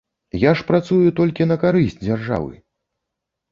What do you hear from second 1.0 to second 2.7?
толькі на карысць дзяржавы.